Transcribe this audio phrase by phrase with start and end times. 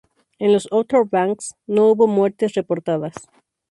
[0.39, 3.13] En los Outer Banks, no hubo muertes reportadas.